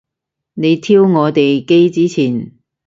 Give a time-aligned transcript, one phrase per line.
[0.55, 2.53] 你挑我哋機之前